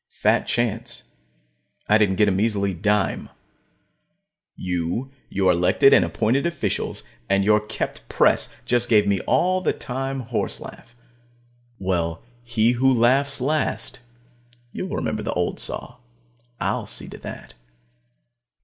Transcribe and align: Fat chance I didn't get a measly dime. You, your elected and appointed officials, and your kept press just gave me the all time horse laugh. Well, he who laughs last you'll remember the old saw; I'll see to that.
Fat 0.09 0.47
chance 0.47 1.03
I 1.87 1.99
didn't 1.99 2.15
get 2.15 2.27
a 2.27 2.31
measly 2.31 2.73
dime. 2.73 3.29
You, 4.55 5.11
your 5.29 5.51
elected 5.51 5.93
and 5.93 6.03
appointed 6.03 6.47
officials, 6.47 7.03
and 7.29 7.43
your 7.43 7.59
kept 7.59 8.09
press 8.09 8.51
just 8.65 8.89
gave 8.89 9.05
me 9.05 9.19
the 9.19 9.25
all 9.27 9.61
time 9.73 10.21
horse 10.21 10.59
laugh. 10.59 10.95
Well, 11.77 12.23
he 12.41 12.71
who 12.71 12.91
laughs 12.91 13.39
last 13.39 13.99
you'll 14.71 14.95
remember 14.95 15.21
the 15.21 15.33
old 15.33 15.59
saw; 15.59 15.97
I'll 16.59 16.87
see 16.87 17.07
to 17.09 17.19
that. 17.19 17.53